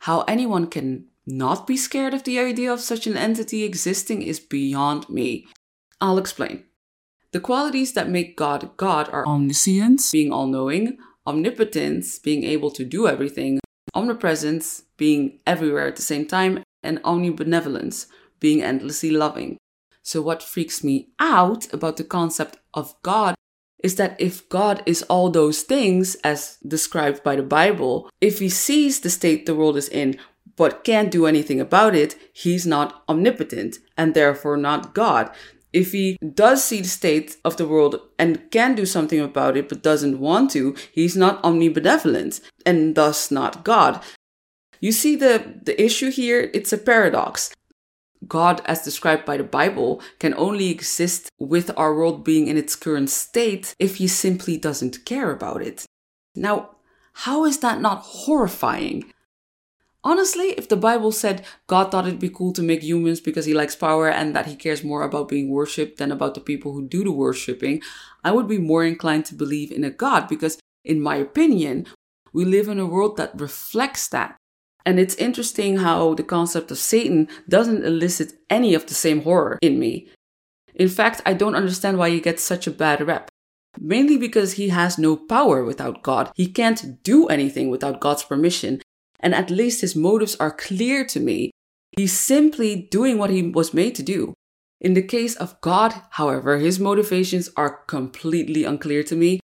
How 0.00 0.20
anyone 0.28 0.66
can 0.66 1.06
not 1.26 1.66
be 1.66 1.78
scared 1.78 2.12
of 2.12 2.24
the 2.24 2.38
idea 2.38 2.70
of 2.70 2.80
such 2.80 3.06
an 3.06 3.16
entity 3.16 3.64
existing 3.64 4.20
is 4.20 4.38
beyond 4.38 5.08
me. 5.08 5.46
I'll 5.98 6.18
explain. 6.18 6.64
The 7.32 7.40
qualities 7.40 7.94
that 7.94 8.10
make 8.10 8.36
God 8.36 8.76
God 8.76 9.08
are 9.08 9.26
omniscience, 9.26 10.12
being 10.12 10.30
all 10.30 10.46
knowing, 10.46 10.98
omnipotence, 11.26 12.18
being 12.18 12.44
able 12.44 12.70
to 12.72 12.84
do 12.84 13.08
everything, 13.08 13.60
omnipresence, 13.94 14.82
being 14.98 15.40
everywhere 15.46 15.88
at 15.88 15.96
the 15.96 16.02
same 16.02 16.26
time, 16.26 16.62
and 16.82 17.02
omnibenevolence, 17.02 18.08
being 18.40 18.62
endlessly 18.62 19.10
loving. 19.10 19.56
So, 20.04 20.20
what 20.20 20.42
freaks 20.42 20.84
me 20.84 21.08
out 21.18 21.72
about 21.72 21.96
the 21.96 22.04
concept 22.04 22.58
of 22.74 22.94
God 23.02 23.34
is 23.82 23.96
that 23.96 24.20
if 24.20 24.48
God 24.48 24.82
is 24.84 25.02
all 25.04 25.30
those 25.30 25.62
things, 25.62 26.14
as 26.16 26.58
described 26.66 27.22
by 27.22 27.36
the 27.36 27.42
Bible, 27.42 28.10
if 28.20 28.38
he 28.38 28.50
sees 28.50 29.00
the 29.00 29.10
state 29.10 29.46
the 29.46 29.54
world 29.54 29.76
is 29.76 29.88
in 29.88 30.18
but 30.56 30.84
can't 30.84 31.10
do 31.10 31.26
anything 31.26 31.60
about 31.60 31.94
it, 31.96 32.16
he's 32.32 32.66
not 32.66 33.02
omnipotent 33.08 33.78
and 33.96 34.14
therefore 34.14 34.56
not 34.56 34.94
God. 34.94 35.30
If 35.72 35.92
he 35.92 36.16
does 36.34 36.62
see 36.62 36.82
the 36.82 36.88
state 36.88 37.36
of 37.44 37.56
the 37.56 37.66
world 37.66 38.00
and 38.18 38.50
can 38.50 38.74
do 38.74 38.86
something 38.86 39.20
about 39.20 39.56
it 39.56 39.68
but 39.68 39.82
doesn't 39.82 40.20
want 40.20 40.50
to, 40.52 40.76
he's 40.92 41.16
not 41.16 41.42
omnibenevolent 41.42 42.40
and 42.64 42.94
thus 42.94 43.30
not 43.30 43.64
God. 43.64 44.00
You 44.80 44.92
see 44.92 45.16
the, 45.16 45.60
the 45.62 45.82
issue 45.82 46.10
here? 46.10 46.50
It's 46.54 46.72
a 46.72 46.78
paradox. 46.78 47.50
God, 48.28 48.62
as 48.66 48.82
described 48.82 49.24
by 49.24 49.36
the 49.36 49.44
Bible, 49.44 50.00
can 50.18 50.34
only 50.34 50.68
exist 50.68 51.30
with 51.38 51.70
our 51.76 51.94
world 51.94 52.24
being 52.24 52.48
in 52.48 52.56
its 52.56 52.76
current 52.76 53.10
state 53.10 53.74
if 53.78 53.96
he 53.96 54.08
simply 54.08 54.56
doesn't 54.56 55.04
care 55.04 55.30
about 55.30 55.62
it. 55.62 55.84
Now, 56.34 56.76
how 57.12 57.44
is 57.44 57.58
that 57.58 57.80
not 57.80 57.98
horrifying? 57.98 59.12
Honestly, 60.02 60.48
if 60.58 60.68
the 60.68 60.76
Bible 60.76 61.12
said 61.12 61.46
God 61.66 61.90
thought 61.90 62.06
it'd 62.06 62.20
be 62.20 62.28
cool 62.28 62.52
to 62.52 62.62
make 62.62 62.82
humans 62.82 63.20
because 63.20 63.46
he 63.46 63.54
likes 63.54 63.74
power 63.74 64.10
and 64.10 64.36
that 64.36 64.46
he 64.46 64.54
cares 64.54 64.84
more 64.84 65.02
about 65.02 65.30
being 65.30 65.48
worshipped 65.48 65.98
than 65.98 66.12
about 66.12 66.34
the 66.34 66.40
people 66.40 66.72
who 66.72 66.86
do 66.86 67.04
the 67.04 67.12
worshipping, 67.12 67.80
I 68.22 68.32
would 68.32 68.46
be 68.46 68.58
more 68.58 68.84
inclined 68.84 69.24
to 69.26 69.34
believe 69.34 69.72
in 69.72 69.82
a 69.82 69.90
God 69.90 70.28
because, 70.28 70.58
in 70.84 71.00
my 71.00 71.16
opinion, 71.16 71.86
we 72.34 72.44
live 72.44 72.68
in 72.68 72.78
a 72.78 72.86
world 72.86 73.16
that 73.16 73.40
reflects 73.40 74.08
that. 74.08 74.36
And 74.86 75.00
it's 75.00 75.14
interesting 75.14 75.78
how 75.78 76.14
the 76.14 76.22
concept 76.22 76.70
of 76.70 76.78
Satan 76.78 77.28
doesn't 77.48 77.84
elicit 77.84 78.34
any 78.50 78.74
of 78.74 78.86
the 78.86 78.94
same 78.94 79.22
horror 79.22 79.58
in 79.62 79.78
me. 79.78 80.08
In 80.74 80.88
fact, 80.88 81.22
I 81.24 81.32
don't 81.32 81.54
understand 81.54 81.98
why 81.98 82.10
he 82.10 82.20
gets 82.20 82.42
such 82.42 82.66
a 82.66 82.70
bad 82.70 83.06
rep. 83.06 83.30
Mainly 83.80 84.16
because 84.16 84.52
he 84.52 84.68
has 84.68 84.98
no 84.98 85.16
power 85.16 85.64
without 85.64 86.02
God. 86.02 86.30
He 86.34 86.46
can't 86.46 87.02
do 87.02 87.26
anything 87.28 87.70
without 87.70 88.00
God's 88.00 88.22
permission 88.22 88.80
and 89.24 89.34
at 89.34 89.50
least 89.50 89.80
his 89.80 89.96
motives 89.96 90.36
are 90.36 90.50
clear 90.50 91.04
to 91.06 91.18
me. 91.18 91.50
He's 91.96 92.12
simply 92.12 92.88
doing 92.90 93.16
what 93.16 93.30
he 93.30 93.42
was 93.42 93.72
made 93.72 93.94
to 93.94 94.02
do. 94.02 94.34
In 94.82 94.92
the 94.92 95.02
case 95.02 95.34
of 95.34 95.58
God, 95.62 95.94
however, 96.10 96.58
his 96.58 96.78
motivations 96.78 97.48
are 97.56 97.84
completely 97.86 98.64
unclear 98.64 99.02
to 99.04 99.16
me, 99.16 99.40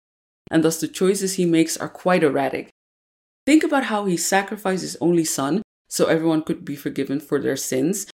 and 0.50 0.64
thus 0.64 0.80
the 0.80 0.88
choices 0.88 1.34
he 1.34 1.46
makes 1.46 1.76
are 1.76 1.90
quite 1.90 2.24
erratic. 2.24 2.70
Think 3.46 3.64
about 3.64 3.86
how 3.86 4.06
he 4.06 4.18
sacrificed 4.18 4.82
his 4.82 4.98
only 5.00 5.24
son 5.24 5.62
so 5.90 6.08
everyone 6.08 6.42
could 6.42 6.66
be 6.66 6.76
forgiven 6.76 7.20
for 7.20 7.40
their 7.40 7.56
sins, 7.56 8.08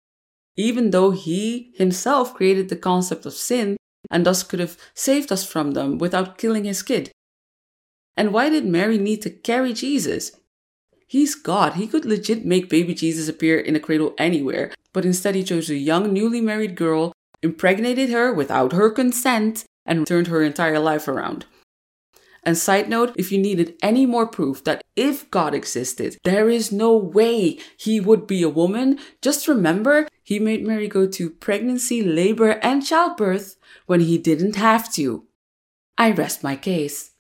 even 0.58 0.92
though 0.92 1.12
he 1.12 1.72
himself 1.76 2.34
created 2.34 2.70
the 2.70 2.76
concept 2.76 3.26
of 3.26 3.34
sin 3.34 3.78
and 4.10 4.26
thus 4.26 4.44
could 4.44 4.60
have 4.60 4.78
saved 4.94 5.32
us 5.32 5.46
from 5.46 5.72
them 5.72 5.98
without 5.98 6.38
killing 6.38 6.66
his 6.66 6.84
kid. 6.84 7.12
And 8.18 8.34
why 8.34 8.50
did 8.50 8.66
Mary 8.66 8.98
need 8.98 9.22
to 9.22 9.30
carry 9.30 9.74
Jesus? 9.74 10.34
He's 11.08 11.36
God. 11.36 11.74
He 11.74 11.88
could 11.88 12.06
legit 12.06 12.46
make 12.46 12.70
baby 12.70 12.94
Jesus 12.94 13.28
appear 13.30 13.60
in 13.60 13.76
a 13.76 13.80
cradle 13.80 14.14
anywhere, 14.18 14.72
but 14.94 15.06
instead 15.06 15.36
he 15.36 15.44
chose 15.44 15.70
a 15.70 15.76
young, 15.76 16.14
newly 16.14 16.42
married 16.42 16.76
girl, 16.76 17.14
impregnated 17.42 18.10
her 18.10 18.34
without 18.34 18.74
her 18.74 18.90
consent, 18.90 19.66
and 19.86 20.06
turned 20.06 20.28
her 20.28 20.42
entire 20.42 20.80
life 20.80 21.08
around. 21.08 21.46
And 22.44 22.58
side 22.58 22.90
note, 22.90 23.14
if 23.16 23.32
you 23.32 23.38
needed 23.38 23.76
any 23.84 24.06
more 24.06 24.26
proof 24.26 24.64
that 24.64 24.84
if 24.96 25.30
God 25.30 25.54
existed, 25.54 26.18
there 26.24 26.50
is 26.50 26.72
no 26.72 26.96
way 26.98 27.60
he 27.78 28.00
would 28.00 28.26
be 28.26 28.42
a 28.42 28.50
woman, 28.50 28.98
just 29.22 29.48
remember 29.48 30.08
he 30.24 30.40
made 30.40 30.66
Mary 30.66 30.88
go 30.88 31.06
to 31.08 31.30
pregnancy, 31.30 32.02
labor, 32.02 32.60
and 32.64 32.86
childbirth 32.86 33.58
when 33.86 34.00
he 34.00 34.18
didn't 34.18 34.56
have 34.56 34.92
to. 34.94 35.26
I 35.98 36.12
rest 36.12 36.44
my 36.44 36.56
case. 36.56 37.12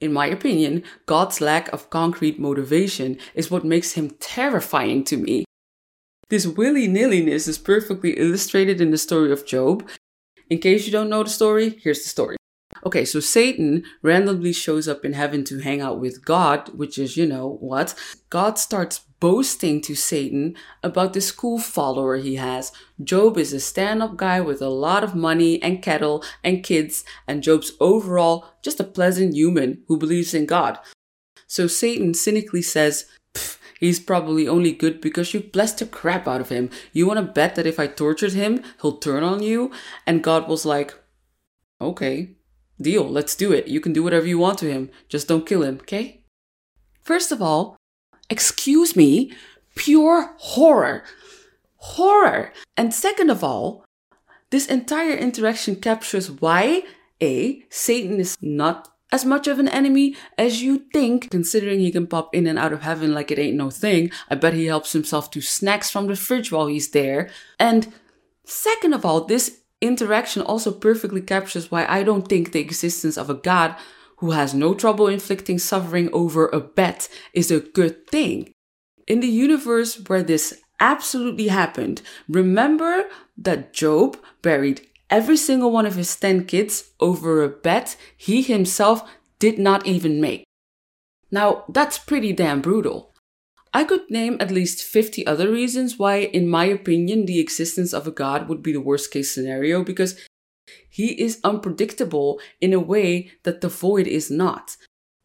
In 0.00 0.12
my 0.12 0.26
opinion, 0.26 0.82
God's 1.06 1.40
lack 1.40 1.68
of 1.68 1.88
concrete 1.88 2.38
motivation 2.38 3.18
is 3.34 3.50
what 3.50 3.64
makes 3.64 3.92
him 3.92 4.10
terrifying 4.20 5.04
to 5.04 5.16
me. 5.16 5.44
This 6.28 6.46
willy 6.46 6.88
nilliness 6.88 7.46
is 7.46 7.56
perfectly 7.56 8.10
illustrated 8.18 8.80
in 8.80 8.90
the 8.90 8.98
story 8.98 9.30
of 9.30 9.46
Job. 9.46 9.88
In 10.50 10.58
case 10.58 10.86
you 10.86 10.92
don't 10.92 11.08
know 11.08 11.22
the 11.22 11.30
story, 11.30 11.78
here's 11.82 12.02
the 12.02 12.08
story. 12.08 12.36
Okay, 12.84 13.04
so 13.04 13.20
Satan 13.20 13.84
randomly 14.02 14.52
shows 14.52 14.86
up 14.86 15.04
in 15.04 15.14
heaven 15.14 15.44
to 15.44 15.60
hang 15.60 15.80
out 15.80 16.00
with 16.00 16.24
God, 16.24 16.68
which 16.76 16.98
is, 16.98 17.16
you 17.16 17.26
know, 17.26 17.56
what? 17.60 17.94
God 18.30 18.58
starts 18.58 19.00
boasting 19.18 19.80
to 19.80 19.94
Satan 19.94 20.54
about 20.82 21.12
this 21.12 21.32
cool 21.32 21.58
follower 21.58 22.16
he 22.16 22.36
has. 22.36 22.72
Job 23.02 23.38
is 23.38 23.52
a 23.52 23.60
stand 23.60 24.02
up 24.02 24.16
guy 24.16 24.40
with 24.40 24.60
a 24.60 24.68
lot 24.68 25.02
of 25.02 25.14
money 25.14 25.62
and 25.62 25.82
cattle 25.82 26.22
and 26.44 26.62
kids, 26.62 27.04
and 27.26 27.42
Job's 27.42 27.72
overall 27.80 28.46
just 28.62 28.80
a 28.80 28.84
pleasant 28.84 29.34
human 29.34 29.82
who 29.88 29.96
believes 29.96 30.34
in 30.34 30.46
God. 30.46 30.78
So 31.46 31.66
Satan 31.66 32.14
cynically 32.14 32.62
says, 32.62 33.06
He's 33.78 34.00
probably 34.00 34.48
only 34.48 34.72
good 34.72 35.02
because 35.02 35.34
you 35.34 35.40
blessed 35.40 35.78
the 35.78 35.86
crap 35.86 36.26
out 36.26 36.40
of 36.40 36.48
him. 36.48 36.70
You 36.92 37.06
want 37.06 37.18
to 37.18 37.32
bet 37.32 37.56
that 37.56 37.66
if 37.66 37.78
I 37.78 37.86
tortured 37.86 38.32
him, 38.32 38.62
he'll 38.80 38.96
turn 38.96 39.22
on 39.22 39.42
you? 39.42 39.70
And 40.06 40.24
God 40.24 40.48
was 40.48 40.64
like, 40.64 40.94
Okay, 41.80 42.35
Deal, 42.80 43.08
let's 43.08 43.34
do 43.34 43.52
it. 43.52 43.68
You 43.68 43.80
can 43.80 43.92
do 43.92 44.02
whatever 44.02 44.26
you 44.26 44.38
want 44.38 44.58
to 44.58 44.70
him. 44.70 44.90
Just 45.08 45.28
don't 45.28 45.46
kill 45.46 45.62
him, 45.62 45.78
okay? 45.82 46.20
First 47.02 47.32
of 47.32 47.40
all, 47.40 47.76
excuse 48.28 48.94
me, 48.94 49.32
pure 49.74 50.34
horror. 50.38 51.04
Horror. 51.76 52.52
And 52.76 52.92
second 52.92 53.30
of 53.30 53.42
all, 53.42 53.84
this 54.50 54.66
entire 54.66 55.14
interaction 55.14 55.76
captures 55.76 56.30
why 56.30 56.82
A, 57.22 57.64
Satan 57.70 58.20
is 58.20 58.36
not 58.40 58.88
as 59.12 59.24
much 59.24 59.46
of 59.46 59.58
an 59.58 59.68
enemy 59.68 60.16
as 60.36 60.62
you 60.62 60.84
think, 60.92 61.30
considering 61.30 61.78
he 61.78 61.92
can 61.92 62.06
pop 62.06 62.34
in 62.34 62.46
and 62.46 62.58
out 62.58 62.72
of 62.72 62.82
heaven 62.82 63.14
like 63.14 63.30
it 63.30 63.38
ain't 63.38 63.56
no 63.56 63.70
thing. 63.70 64.10
I 64.28 64.34
bet 64.34 64.54
he 64.54 64.66
helps 64.66 64.92
himself 64.92 65.30
to 65.30 65.40
snacks 65.40 65.90
from 65.90 66.06
the 66.08 66.16
fridge 66.16 66.50
while 66.50 66.66
he's 66.66 66.90
there. 66.90 67.30
And 67.58 67.92
second 68.44 68.94
of 68.94 69.04
all, 69.04 69.24
this 69.24 69.60
interaction 69.80 70.42
also 70.42 70.72
perfectly 70.72 71.20
captures 71.20 71.70
why 71.70 71.86
I 71.86 72.02
don't 72.02 72.28
think 72.28 72.52
the 72.52 72.60
existence 72.60 73.16
of 73.16 73.30
a 73.30 73.34
God 73.34 73.76
who 74.18 74.30
has 74.30 74.54
no 74.54 74.74
trouble 74.74 75.08
inflicting 75.08 75.58
suffering 75.58 76.08
over 76.12 76.48
a 76.48 76.60
bet 76.60 77.08
is 77.32 77.50
a 77.50 77.60
good 77.60 78.06
thing. 78.06 78.52
In 79.06 79.20
the 79.20 79.28
universe 79.28 80.02
where 80.08 80.22
this 80.22 80.60
absolutely 80.80 81.48
happened, 81.48 82.02
remember 82.28 83.04
that 83.36 83.72
Job 83.72 84.16
buried 84.42 84.86
every 85.10 85.36
single 85.36 85.70
one 85.70 85.86
of 85.86 85.94
his 85.94 86.14
10 86.16 86.46
kids 86.46 86.90
over 86.98 87.42
a 87.42 87.48
bet 87.48 87.96
he 88.16 88.42
himself 88.42 89.08
did 89.38 89.58
not 89.58 89.86
even 89.86 90.20
make. 90.20 90.44
Now, 91.30 91.64
that's 91.68 91.98
pretty 91.98 92.32
damn 92.32 92.60
brutal. 92.60 93.12
I 93.76 93.84
could 93.84 94.10
name 94.10 94.38
at 94.40 94.50
least 94.50 94.82
50 94.82 95.26
other 95.26 95.52
reasons 95.52 95.98
why, 95.98 96.20
in 96.20 96.48
my 96.48 96.64
opinion, 96.64 97.26
the 97.26 97.38
existence 97.38 97.92
of 97.92 98.06
a 98.06 98.10
god 98.10 98.48
would 98.48 98.62
be 98.62 98.72
the 98.72 98.80
worst 98.80 99.10
case 99.10 99.30
scenario 99.30 99.84
because 99.84 100.18
he 100.88 101.08
is 101.20 101.40
unpredictable 101.44 102.40
in 102.58 102.72
a 102.72 102.80
way 102.80 103.32
that 103.42 103.60
the 103.60 103.68
void 103.68 104.06
is 104.06 104.30
not. 104.30 104.78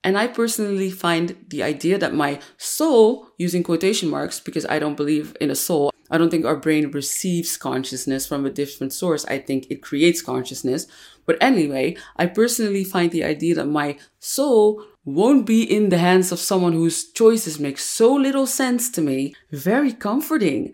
And 0.03 0.17
I 0.17 0.27
personally 0.27 0.91
find 0.91 1.45
the 1.47 1.63
idea 1.63 1.97
that 1.99 2.13
my 2.13 2.41
soul, 2.57 3.29
using 3.37 3.63
quotation 3.63 4.09
marks, 4.09 4.41
because 4.41 4.65
I 4.65 4.79
don't 4.79 4.97
believe 4.97 5.33
in 5.39 5.49
a 5.49 5.55
soul, 5.55 5.89
I 6.11 6.17
don't 6.17 6.29
think 6.29 6.45
our 6.45 6.57
brain 6.57 6.91
receives 6.91 7.55
consciousness 7.55 8.27
from 8.27 8.45
a 8.45 8.51
different 8.51 8.91
source. 8.91 9.25
I 9.25 9.39
think 9.39 9.67
it 9.69 9.81
creates 9.81 10.21
consciousness. 10.21 10.85
But 11.25 11.37
anyway, 11.41 11.95
I 12.17 12.25
personally 12.25 12.83
find 12.83 13.11
the 13.11 13.23
idea 13.23 13.55
that 13.55 13.67
my 13.67 13.97
soul 14.19 14.85
won't 15.05 15.45
be 15.45 15.63
in 15.63 15.87
the 15.89 15.97
hands 15.97 16.31
of 16.31 16.39
someone 16.39 16.73
whose 16.73 17.09
choices 17.11 17.59
make 17.59 17.79
so 17.79 18.13
little 18.13 18.45
sense 18.45 18.91
to 18.91 19.01
me 19.01 19.33
very 19.51 19.93
comforting. 19.93 20.73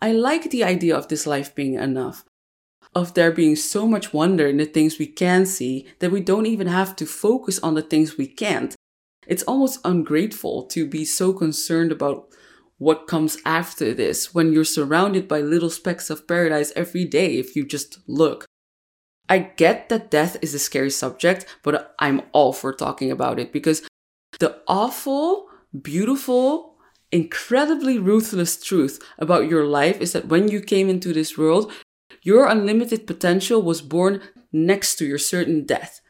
I 0.00 0.12
like 0.12 0.50
the 0.50 0.64
idea 0.64 0.96
of 0.96 1.08
this 1.08 1.26
life 1.26 1.54
being 1.54 1.74
enough, 1.74 2.24
of 2.94 3.12
there 3.12 3.30
being 3.30 3.56
so 3.56 3.86
much 3.86 4.14
wonder 4.14 4.46
in 4.46 4.56
the 4.56 4.64
things 4.64 4.98
we 4.98 5.06
can 5.06 5.44
see 5.44 5.86
that 5.98 6.10
we 6.10 6.22
don't 6.22 6.46
even 6.46 6.66
have 6.66 6.96
to 6.96 7.06
focus 7.06 7.58
on 7.58 7.74
the 7.74 7.82
things 7.82 8.16
we 8.16 8.26
can't. 8.26 8.74
It's 9.26 9.42
almost 9.42 9.80
ungrateful 9.84 10.64
to 10.68 10.86
be 10.86 11.04
so 11.04 11.34
concerned 11.34 11.92
about 11.92 12.29
what 12.80 13.06
comes 13.06 13.36
after 13.44 13.92
this 13.92 14.32
when 14.34 14.54
you're 14.54 14.64
surrounded 14.64 15.28
by 15.28 15.38
little 15.38 15.68
specks 15.68 16.08
of 16.08 16.26
paradise 16.26 16.72
every 16.74 17.04
day 17.04 17.36
if 17.36 17.54
you 17.54 17.62
just 17.62 17.98
look. 18.08 18.46
I 19.28 19.38
get 19.38 19.90
that 19.90 20.10
death 20.10 20.38
is 20.40 20.54
a 20.54 20.58
scary 20.58 20.90
subject, 20.90 21.44
but 21.62 21.94
I'm 21.98 22.22
all 22.32 22.54
for 22.54 22.72
talking 22.72 23.10
about 23.10 23.38
it 23.38 23.52
because 23.52 23.86
the 24.38 24.62
awful, 24.66 25.48
beautiful, 25.78 26.78
incredibly 27.12 27.98
ruthless 27.98 28.58
truth 28.58 28.98
about 29.18 29.50
your 29.50 29.66
life 29.66 30.00
is 30.00 30.14
that 30.14 30.28
when 30.28 30.48
you 30.48 30.62
came 30.62 30.88
into 30.88 31.12
this 31.12 31.36
world, 31.36 31.70
your 32.22 32.46
unlimited 32.46 33.06
potential 33.06 33.60
was 33.60 33.82
born 33.82 34.22
next 34.52 34.96
to 34.96 35.04
your 35.04 35.18
certain 35.18 35.66
death. 35.66 36.00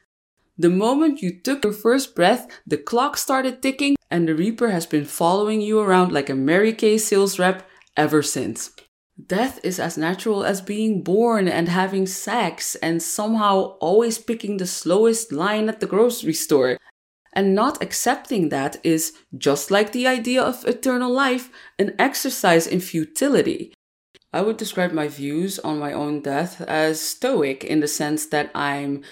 The 0.61 0.69
moment 0.69 1.23
you 1.23 1.41
took 1.41 1.65
your 1.65 1.73
first 1.73 2.15
breath, 2.15 2.47
the 2.67 2.77
clock 2.77 3.17
started 3.17 3.63
ticking, 3.63 3.97
and 4.11 4.29
the 4.29 4.35
Reaper 4.35 4.69
has 4.69 4.85
been 4.85 5.07
following 5.07 5.63
you 5.63 5.81
around 5.81 6.13
like 6.13 6.29
a 6.29 6.35
Mary 6.35 6.75
Kay 6.75 6.99
sales 6.99 7.39
rep 7.39 7.67
ever 7.97 8.21
since. 8.21 8.71
Death 9.17 9.59
is 9.65 9.81
as 9.81 9.97
natural 9.97 10.45
as 10.45 10.61
being 10.61 11.03
born 11.03 11.49
and 11.49 11.71
having 11.71 12.07
sex 12.07 12.75
and 12.83 13.03
somehow 13.03 13.79
always 13.81 14.19
picking 14.19 14.59
the 14.59 14.67
slowest 14.67 15.33
line 15.33 15.71
at 15.71 15.81
the 15.81 15.87
grocery 15.87 16.35
store. 16.35 16.77
And 17.33 17.55
not 17.55 17.83
accepting 17.83 18.51
that 18.51 18.77
is, 18.85 19.15
just 19.39 19.71
like 19.71 19.93
the 19.93 20.07
idea 20.07 20.43
of 20.43 20.67
eternal 20.67 21.11
life, 21.11 21.49
an 21.79 21.95
exercise 21.99 22.67
in 22.67 22.81
futility. 22.81 23.73
I 24.31 24.43
would 24.43 24.59
describe 24.59 24.93
my 24.93 25.09
views 25.09 25.59
on 25.59 25.79
my 25.79 25.95
own 25.95 26.21
death 26.21 26.61
as 26.61 27.01
stoic 27.01 27.65
in 27.65 27.81
the 27.81 27.89
sense 27.89 28.27
that 28.27 28.51
I'm 28.55 29.03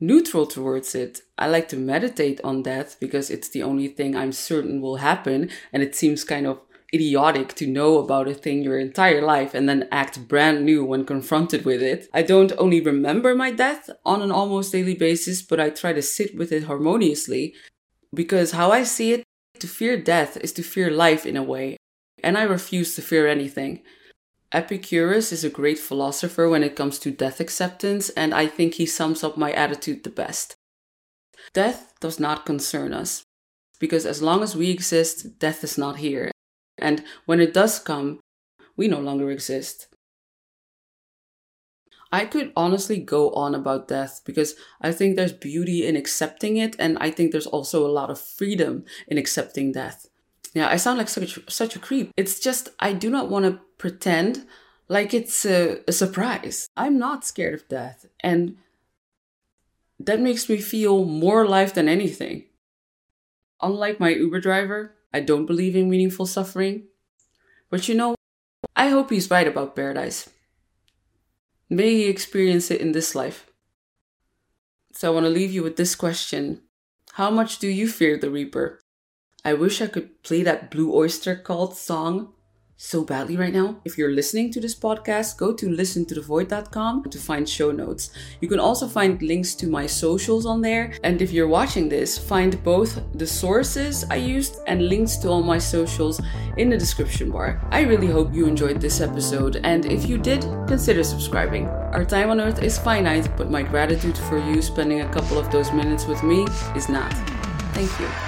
neutral 0.00 0.46
towards 0.46 0.94
it. 0.94 1.20
I 1.36 1.48
like 1.48 1.68
to 1.68 1.76
meditate 1.76 2.40
on 2.42 2.62
death 2.62 2.96
because 3.00 3.30
it's 3.30 3.48
the 3.48 3.62
only 3.62 3.88
thing 3.88 4.16
I'm 4.16 4.32
certain 4.32 4.80
will 4.80 4.96
happen, 4.96 5.50
and 5.72 5.82
it 5.82 5.94
seems 5.94 6.24
kind 6.24 6.46
of 6.46 6.60
idiotic 6.94 7.54
to 7.54 7.66
know 7.66 7.98
about 7.98 8.28
a 8.28 8.34
thing 8.34 8.62
your 8.62 8.78
entire 8.78 9.20
life 9.20 9.52
and 9.52 9.68
then 9.68 9.86
act 9.92 10.26
brand 10.26 10.64
new 10.64 10.84
when 10.84 11.04
confronted 11.04 11.64
with 11.64 11.82
it. 11.82 12.08
I 12.14 12.22
don't 12.22 12.52
only 12.56 12.80
remember 12.80 13.34
my 13.34 13.50
death 13.50 13.90
on 14.06 14.22
an 14.22 14.32
almost 14.32 14.72
daily 14.72 14.94
basis, 14.94 15.42
but 15.42 15.60
I 15.60 15.70
try 15.70 15.92
to 15.92 16.02
sit 16.02 16.36
with 16.36 16.50
it 16.50 16.64
harmoniously 16.64 17.54
because 18.14 18.52
how 18.52 18.70
I 18.72 18.84
see 18.84 19.12
it, 19.12 19.24
to 19.58 19.66
fear 19.66 20.00
death 20.00 20.36
is 20.36 20.52
to 20.52 20.62
fear 20.62 20.90
life 20.90 21.26
in 21.26 21.36
a 21.36 21.42
way, 21.42 21.76
and 22.22 22.38
I 22.38 22.42
refuse 22.44 22.94
to 22.94 23.02
fear 23.02 23.26
anything. 23.26 23.82
Epicurus 24.52 25.30
is 25.30 25.44
a 25.44 25.50
great 25.50 25.78
philosopher 25.78 26.48
when 26.48 26.62
it 26.62 26.74
comes 26.74 26.98
to 26.98 27.10
death 27.10 27.38
acceptance, 27.38 28.08
and 28.10 28.32
I 28.32 28.46
think 28.46 28.74
he 28.74 28.86
sums 28.86 29.22
up 29.22 29.36
my 29.36 29.52
attitude 29.52 30.04
the 30.04 30.10
best. 30.10 30.54
Death 31.52 31.92
does 32.00 32.18
not 32.18 32.46
concern 32.46 32.94
us, 32.94 33.22
because 33.78 34.06
as 34.06 34.22
long 34.22 34.42
as 34.42 34.56
we 34.56 34.70
exist, 34.70 35.38
death 35.38 35.62
is 35.62 35.76
not 35.76 35.96
here. 35.96 36.30
And 36.78 37.04
when 37.26 37.40
it 37.40 37.52
does 37.52 37.78
come, 37.78 38.20
we 38.76 38.88
no 38.88 39.00
longer 39.00 39.30
exist. 39.30 39.88
I 42.10 42.24
could 42.24 42.52
honestly 42.56 42.98
go 42.98 43.30
on 43.32 43.54
about 43.54 43.88
death 43.88 44.22
because 44.24 44.54
I 44.80 44.92
think 44.92 45.16
there's 45.16 45.32
beauty 45.32 45.86
in 45.86 45.94
accepting 45.94 46.56
it, 46.56 46.74
and 46.78 46.96
I 47.00 47.10
think 47.10 47.32
there's 47.32 47.46
also 47.46 47.86
a 47.86 47.92
lot 47.92 48.08
of 48.08 48.18
freedom 48.18 48.86
in 49.08 49.18
accepting 49.18 49.72
death. 49.72 50.06
Yeah, 50.54 50.68
I 50.68 50.76
sound 50.76 50.98
like 50.98 51.08
such 51.08 51.38
such 51.48 51.76
a 51.76 51.78
creep. 51.78 52.10
It's 52.16 52.40
just 52.40 52.70
I 52.80 52.92
do 52.92 53.10
not 53.10 53.28
want 53.28 53.44
to 53.44 53.60
pretend 53.76 54.46
like 54.88 55.12
it's 55.12 55.44
a, 55.44 55.80
a 55.86 55.92
surprise. 55.92 56.68
I'm 56.76 56.98
not 56.98 57.24
scared 57.24 57.54
of 57.54 57.68
death, 57.68 58.06
and 58.20 58.56
that 60.00 60.20
makes 60.20 60.48
me 60.48 60.58
feel 60.58 61.04
more 61.04 61.42
alive 61.42 61.74
than 61.74 61.88
anything. 61.88 62.44
Unlike 63.60 64.00
my 64.00 64.10
Uber 64.10 64.40
driver, 64.40 64.94
I 65.12 65.20
don't 65.20 65.46
believe 65.46 65.76
in 65.76 65.90
meaningful 65.90 66.26
suffering. 66.26 66.84
But 67.70 67.88
you 67.88 67.94
know, 67.94 68.14
I 68.76 68.88
hope 68.88 69.10
he's 69.10 69.30
right 69.30 69.46
about 69.48 69.76
paradise. 69.76 70.30
May 71.70 71.94
he 71.94 72.04
experience 72.08 72.70
it 72.70 72.80
in 72.80 72.92
this 72.92 73.14
life. 73.14 73.50
So 74.92 75.10
I 75.10 75.14
want 75.14 75.24
to 75.24 75.30
leave 75.30 75.52
you 75.52 75.62
with 75.62 75.76
this 75.76 75.94
question 75.94 76.62
How 77.12 77.30
much 77.30 77.58
do 77.58 77.68
you 77.68 77.88
fear 77.88 78.18
the 78.18 78.30
Reaper? 78.30 78.80
I 79.44 79.54
wish 79.54 79.80
I 79.80 79.86
could 79.86 80.22
play 80.22 80.42
that 80.42 80.70
Blue 80.70 80.92
Oyster 80.94 81.36
Cult 81.36 81.76
song 81.76 82.32
so 82.80 83.04
badly 83.04 83.36
right 83.36 83.52
now. 83.52 83.80
If 83.84 83.98
you're 83.98 84.12
listening 84.12 84.52
to 84.52 84.60
this 84.60 84.74
podcast, 84.74 85.36
go 85.36 85.52
to 85.52 85.66
listentothevoid.com 85.66 87.10
to 87.10 87.18
find 87.18 87.48
show 87.48 87.72
notes. 87.72 88.10
You 88.40 88.48
can 88.48 88.60
also 88.60 88.86
find 88.86 89.20
links 89.20 89.56
to 89.56 89.66
my 89.66 89.86
socials 89.86 90.46
on 90.46 90.62
there. 90.62 90.92
And 91.02 91.20
if 91.20 91.32
you're 91.32 91.48
watching 91.48 91.88
this, 91.88 92.16
find 92.16 92.62
both 92.62 93.00
the 93.14 93.26
sources 93.26 94.04
I 94.10 94.16
used 94.16 94.58
and 94.68 94.88
links 94.88 95.16
to 95.18 95.28
all 95.28 95.42
my 95.42 95.58
socials 95.58 96.20
in 96.56 96.70
the 96.70 96.78
description 96.78 97.32
bar. 97.32 97.60
I 97.72 97.80
really 97.80 98.06
hope 98.06 98.32
you 98.32 98.46
enjoyed 98.46 98.80
this 98.80 99.00
episode, 99.00 99.60
and 99.64 99.84
if 99.86 100.08
you 100.08 100.16
did, 100.16 100.42
consider 100.68 101.02
subscribing. 101.02 101.66
Our 101.66 102.04
time 102.04 102.30
on 102.30 102.40
earth 102.40 102.62
is 102.62 102.78
finite, 102.78 103.36
but 103.36 103.50
my 103.50 103.62
gratitude 103.62 104.16
for 104.16 104.38
you 104.38 104.62
spending 104.62 105.00
a 105.00 105.12
couple 105.12 105.38
of 105.38 105.50
those 105.50 105.72
minutes 105.72 106.06
with 106.06 106.22
me 106.22 106.46
is 106.76 106.88
not. 106.88 107.12
Thank 107.74 107.90
you. 107.98 108.27